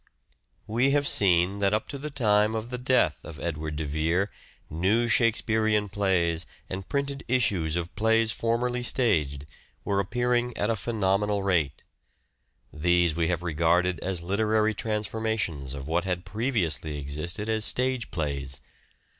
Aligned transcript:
We 0.65 0.89
have 0.97 1.07
seen 1.07 1.59
that 1.59 1.75
up 1.75 1.87
to 1.89 1.99
the 1.99 2.09
time 2.09 2.55
of 2.55 2.71
the 2.71 2.79
death 2.79 3.23
of 3.23 3.37
An 3.37 3.45
Edward 3.45 3.75
de 3.75 3.85
Vere 3.85 4.31
new 4.67 5.07
Shakespearean 5.07 5.89
plays 5.89 6.47
and 6.67 6.89
printed 6.89 7.23
issues 7.27 7.75
of 7.75 7.93
plays 7.95 8.31
formerly 8.31 8.81
staged 8.81 9.45
were 9.85 9.99
appearing 9.99 10.57
at 10.57 10.71
a 10.71 10.75
phenomenal 10.75 11.43
rate. 11.43 11.83
These 12.73 13.13
we 13.15 13.27
have 13.27 13.43
regarded 13.43 13.99
as 13.99 14.23
literary 14.23 14.73
transformations 14.73 15.75
of 15.75 15.87
what 15.87 16.03
had 16.03 16.25
previously 16.25 16.97
existed 16.97 17.47
as 17.47 17.63
stage 17.63 18.09
plays. 18.09 18.59